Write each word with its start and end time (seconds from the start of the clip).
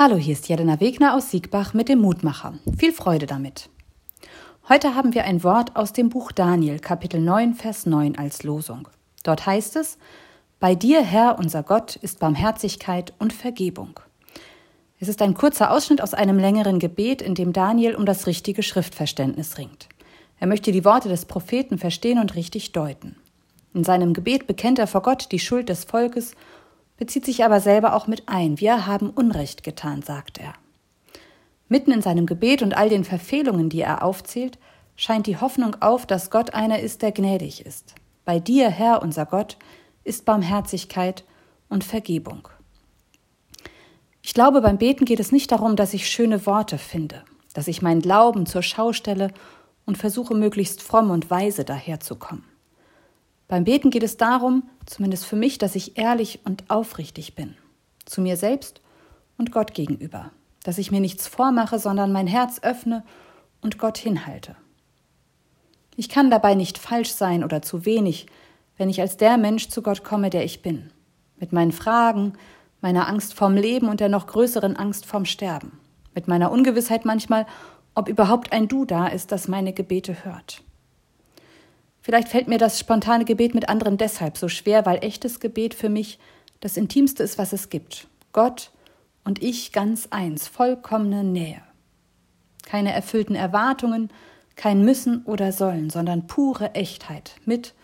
Hallo, 0.00 0.14
hier 0.14 0.34
ist 0.34 0.48
Jelena 0.48 0.78
Wegner 0.78 1.16
aus 1.16 1.32
Siegbach 1.32 1.74
mit 1.74 1.88
dem 1.88 1.98
Mutmacher. 1.98 2.54
Viel 2.78 2.92
Freude 2.92 3.26
damit. 3.26 3.68
Heute 4.68 4.94
haben 4.94 5.12
wir 5.12 5.24
ein 5.24 5.42
Wort 5.42 5.74
aus 5.74 5.92
dem 5.92 6.08
Buch 6.08 6.30
Daniel, 6.30 6.78
Kapitel 6.78 7.20
9, 7.20 7.54
Vers 7.54 7.84
9 7.84 8.16
als 8.16 8.44
Losung. 8.44 8.86
Dort 9.24 9.44
heißt 9.44 9.74
es, 9.74 9.98
Bei 10.60 10.76
dir, 10.76 11.02
Herr, 11.02 11.36
unser 11.40 11.64
Gott, 11.64 11.96
ist 11.96 12.20
Barmherzigkeit 12.20 13.12
und 13.18 13.32
Vergebung. 13.32 13.98
Es 15.00 15.08
ist 15.08 15.20
ein 15.20 15.34
kurzer 15.34 15.72
Ausschnitt 15.72 16.00
aus 16.00 16.14
einem 16.14 16.38
längeren 16.38 16.78
Gebet, 16.78 17.20
in 17.20 17.34
dem 17.34 17.52
Daniel 17.52 17.96
um 17.96 18.06
das 18.06 18.28
richtige 18.28 18.62
Schriftverständnis 18.62 19.58
ringt. 19.58 19.88
Er 20.38 20.46
möchte 20.46 20.70
die 20.70 20.84
Worte 20.84 21.08
des 21.08 21.24
Propheten 21.24 21.76
verstehen 21.76 22.20
und 22.20 22.36
richtig 22.36 22.70
deuten. 22.70 23.16
In 23.74 23.82
seinem 23.82 24.12
Gebet 24.12 24.46
bekennt 24.46 24.78
er 24.78 24.86
vor 24.86 25.02
Gott 25.02 25.32
die 25.32 25.40
Schuld 25.40 25.68
des 25.68 25.82
Volkes 25.82 26.36
bezieht 26.98 27.24
sich 27.24 27.44
aber 27.44 27.60
selber 27.60 27.94
auch 27.94 28.06
mit 28.06 28.28
ein. 28.28 28.60
Wir 28.60 28.86
haben 28.86 29.08
Unrecht 29.08 29.62
getan, 29.62 30.02
sagt 30.02 30.38
er. 30.38 30.52
Mitten 31.68 31.92
in 31.92 32.02
seinem 32.02 32.26
Gebet 32.26 32.60
und 32.60 32.76
all 32.76 32.88
den 32.88 33.04
Verfehlungen, 33.04 33.70
die 33.70 33.80
er 33.80 34.02
aufzählt, 34.02 34.58
scheint 34.96 35.26
die 35.26 35.36
Hoffnung 35.38 35.76
auf, 35.80 36.06
dass 36.06 36.30
Gott 36.30 36.54
einer 36.54 36.80
ist, 36.80 37.02
der 37.02 37.12
gnädig 37.12 37.64
ist. 37.64 37.94
Bei 38.24 38.40
dir, 38.40 38.68
Herr, 38.68 39.00
unser 39.00 39.24
Gott, 39.26 39.56
ist 40.04 40.24
Barmherzigkeit 40.24 41.24
und 41.68 41.84
Vergebung. 41.84 42.48
Ich 44.22 44.34
glaube, 44.34 44.60
beim 44.60 44.78
Beten 44.78 45.04
geht 45.04 45.20
es 45.20 45.32
nicht 45.32 45.52
darum, 45.52 45.76
dass 45.76 45.94
ich 45.94 46.08
schöne 46.08 46.44
Worte 46.46 46.78
finde, 46.78 47.22
dass 47.54 47.68
ich 47.68 47.80
meinen 47.80 48.02
Glauben 48.02 48.44
zur 48.44 48.62
Schau 48.62 48.92
stelle 48.92 49.32
und 49.86 49.96
versuche, 49.96 50.34
möglichst 50.34 50.82
fromm 50.82 51.10
und 51.10 51.30
weise 51.30 51.64
daherzukommen. 51.64 52.44
Beim 53.48 53.64
Beten 53.64 53.88
geht 53.90 54.02
es 54.02 54.18
darum, 54.18 54.68
zumindest 54.84 55.24
für 55.24 55.36
mich, 55.36 55.56
dass 55.56 55.74
ich 55.74 55.96
ehrlich 55.96 56.40
und 56.44 56.68
aufrichtig 56.68 57.34
bin. 57.34 57.56
Zu 58.04 58.20
mir 58.20 58.36
selbst 58.36 58.82
und 59.38 59.52
Gott 59.52 59.72
gegenüber. 59.72 60.30
Dass 60.64 60.76
ich 60.76 60.90
mir 60.90 61.00
nichts 61.00 61.26
vormache, 61.26 61.78
sondern 61.78 62.12
mein 62.12 62.26
Herz 62.26 62.60
öffne 62.62 63.04
und 63.62 63.78
Gott 63.78 63.96
hinhalte. 63.96 64.54
Ich 65.96 66.10
kann 66.10 66.30
dabei 66.30 66.54
nicht 66.54 66.78
falsch 66.78 67.10
sein 67.10 67.42
oder 67.42 67.62
zu 67.62 67.86
wenig, 67.86 68.26
wenn 68.76 68.90
ich 68.90 69.00
als 69.00 69.16
der 69.16 69.38
Mensch 69.38 69.68
zu 69.68 69.82
Gott 69.82 70.04
komme, 70.04 70.30
der 70.30 70.44
ich 70.44 70.60
bin. 70.62 70.90
Mit 71.38 71.52
meinen 71.52 71.72
Fragen, 71.72 72.34
meiner 72.80 73.08
Angst 73.08 73.34
vorm 73.34 73.56
Leben 73.56 73.88
und 73.88 74.00
der 74.00 74.10
noch 74.10 74.26
größeren 74.26 74.76
Angst 74.76 75.06
vorm 75.06 75.24
Sterben. 75.24 75.80
Mit 76.14 76.28
meiner 76.28 76.52
Ungewissheit 76.52 77.04
manchmal, 77.04 77.46
ob 77.94 78.08
überhaupt 78.08 78.52
ein 78.52 78.68
Du 78.68 78.84
da 78.84 79.08
ist, 79.08 79.32
das 79.32 79.48
meine 79.48 79.72
Gebete 79.72 80.24
hört. 80.24 80.62
Vielleicht 82.08 82.28
fällt 82.28 82.48
mir 82.48 82.56
das 82.56 82.80
spontane 82.80 83.26
Gebet 83.26 83.54
mit 83.54 83.68
anderen 83.68 83.98
deshalb 83.98 84.38
so 84.38 84.48
schwer, 84.48 84.86
weil 84.86 85.04
echtes 85.04 85.40
Gebet 85.40 85.74
für 85.74 85.90
mich 85.90 86.18
das 86.60 86.78
Intimste 86.78 87.22
ist, 87.22 87.36
was 87.36 87.52
es 87.52 87.68
gibt. 87.68 88.08
Gott 88.32 88.70
und 89.24 89.42
ich 89.42 89.72
ganz 89.72 90.06
eins, 90.08 90.48
vollkommene 90.48 91.22
Nähe. 91.22 91.60
Keine 92.64 92.94
erfüllten 92.94 93.34
Erwartungen, 93.34 94.08
kein 94.56 94.86
Müssen 94.86 95.22
oder 95.26 95.52
Sollen, 95.52 95.90
sondern 95.90 96.26
pure 96.26 96.74
Echtheit, 96.74 97.34
mit 97.44 97.74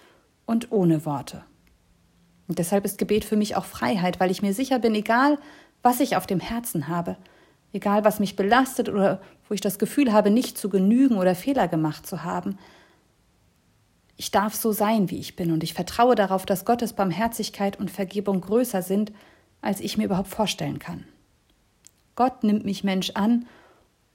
und 0.47 0.73
ohne 0.73 1.05
Worte. 1.05 1.45
Und 2.49 2.59
deshalb 2.59 2.87
ist 2.87 2.97
Gebet 2.97 3.27
für 3.27 3.37
mich 3.37 3.57
auch 3.57 3.67
Freiheit, 3.67 4.21
weil 4.21 4.31
ich 4.31 4.41
mir 4.41 4.55
sicher 4.55 4.79
bin, 4.79 4.95
egal 4.95 5.37
was 5.83 6.01
ich 6.01 6.17
auf 6.17 6.27
dem 6.27 6.41
Herzen 6.41 6.89
habe, 6.89 7.19
egal 7.75 8.07
was 8.07 8.21
mich 8.21 8.37
belastet 8.37 8.89
oder 8.89 9.21
wo 9.51 9.53
ich 9.53 9.61
das 9.61 9.79
Gefühl 9.79 10.15
habe, 10.15 10.31
nicht 10.31 10.57
zu 10.57 10.71
genügen 10.71 11.19
oder 11.19 11.35
Fehler 11.35 11.69
gemacht 11.69 12.07
zu 12.07 12.25
haben, 12.25 12.57
ich 14.17 14.31
darf 14.31 14.55
so 14.55 14.73
sein, 14.73 15.11
wie 15.11 15.19
ich 15.19 15.37
bin, 15.37 15.51
und 15.51 15.63
ich 15.63 15.75
vertraue 15.75 16.15
darauf, 16.15 16.47
dass 16.47 16.65
Gottes 16.65 16.93
Barmherzigkeit 16.93 17.79
und 17.79 17.91
Vergebung 17.91 18.41
größer 18.41 18.83
sind, 18.83 19.13
als 19.61 19.81
ich 19.81 19.97
mir 19.97 20.05
überhaupt 20.05 20.29
vorstellen 20.29 20.79
kann. 20.79 21.05
Gott 22.15 22.45
nimmt 22.45 22.65
mich 22.65 22.85
Mensch 22.85 23.11
an 23.15 23.47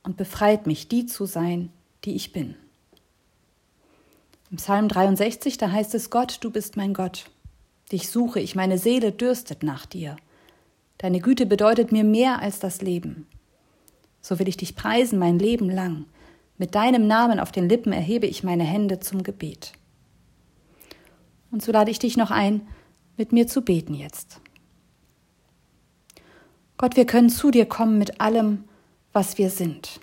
und 0.03 0.15
befreit 0.15 0.67
mich, 0.67 0.87
die 0.87 1.05
zu 1.05 1.25
sein, 1.25 1.71
die 2.05 2.15
ich 2.15 2.31
bin. 2.31 2.55
Im 4.51 4.57
Psalm 4.57 4.87
63, 4.87 5.57
da 5.57 5.71
heißt 5.71 5.93
es, 5.95 6.09
Gott, 6.09 6.37
du 6.41 6.49
bist 6.49 6.77
mein 6.77 6.93
Gott. 6.93 7.29
Dich 7.91 8.09
suche 8.09 8.39
ich, 8.39 8.55
meine 8.55 8.77
Seele 8.77 9.11
dürstet 9.11 9.63
nach 9.63 9.85
dir. 9.85 10.15
Deine 10.97 11.19
Güte 11.19 11.45
bedeutet 11.45 11.91
mir 11.91 12.03
mehr 12.03 12.41
als 12.41 12.59
das 12.59 12.81
Leben. 12.81 13.27
So 14.21 14.39
will 14.39 14.47
ich 14.47 14.57
dich 14.57 14.75
preisen 14.75 15.19
mein 15.19 15.39
Leben 15.39 15.69
lang. 15.69 16.05
Mit 16.57 16.75
deinem 16.75 17.07
Namen 17.07 17.39
auf 17.39 17.51
den 17.51 17.69
Lippen 17.69 17.93
erhebe 17.93 18.27
ich 18.27 18.43
meine 18.43 18.63
Hände 18.63 18.99
zum 18.99 19.23
Gebet. 19.23 19.73
Und 21.51 21.63
so 21.63 21.71
lade 21.71 21.91
ich 21.91 21.99
dich 21.99 22.17
noch 22.17 22.31
ein, 22.31 22.67
mit 23.17 23.31
mir 23.31 23.47
zu 23.47 23.61
beten 23.61 23.93
jetzt. 23.93 24.39
Gott, 26.77 26.95
wir 26.95 27.05
können 27.05 27.29
zu 27.29 27.51
dir 27.51 27.65
kommen 27.65 27.97
mit 27.97 28.21
allem, 28.21 28.63
was 29.11 29.37
wir 29.37 29.49
sind. 29.49 29.99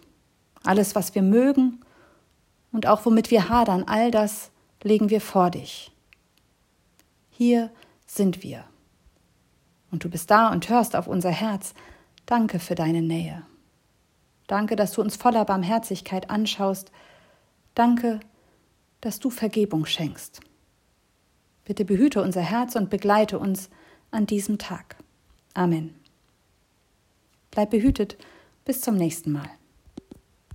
Alles, 0.65 0.95
was 0.95 1.15
wir 1.15 1.23
mögen 1.23 1.81
und 2.73 2.87
auch 2.87 3.07
womit 3.07 3.31
wir 3.31 3.49
hadern, 3.49 3.85
all 3.87 4.11
das 4.11 4.51
legen 4.83 5.09
wir 5.09 5.21
vor 5.21 5.51
dich. 5.51 5.91
Hier 7.31 7.71
sind 8.07 8.43
wir. 8.43 8.65
Und 9.91 10.05
du 10.05 10.11
bist 10.11 10.31
da 10.31 10.51
und 10.51 10.69
hörst 10.69 10.97
auf 10.97 11.07
unser 11.07 11.31
Herz. 11.31 11.75
Danke 12.27 12.59
für 12.59 12.75
deine 12.75 13.03
Nähe. 13.03 13.47
Danke, 14.47 14.77
dass 14.77 14.93
du 14.93 15.01
uns 15.01 15.17
voller 15.17 15.45
Barmherzigkeit 15.45 16.29
anschaust. 16.29 16.93
Danke, 17.75 18.21
dass 19.01 19.19
du 19.19 19.31
Vergebung 19.31 19.87
schenkst. 19.87 20.41
Bitte 21.67 21.85
behüte 21.85 22.23
unser 22.23 22.41
Herz 22.41 22.77
und 22.77 22.89
begleite 22.91 23.39
uns 23.39 23.69
an 24.11 24.25
diesem 24.25 24.57
Tag. 24.57 24.97
Amen. 25.53 25.95
Bleib 27.51 27.71
behütet. 27.71 28.17
Bis 28.65 28.81
zum 28.81 28.97
nächsten 28.97 29.33
Mal. 29.33 29.51